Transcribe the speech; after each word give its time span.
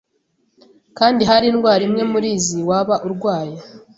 kandi 0.97 1.21
hari 1.29 1.45
indwara 1.51 1.81
imwe 1.87 2.03
muri 2.11 2.27
izi 2.37 2.57
waba 2.69 2.95
urwaye, 3.05 3.55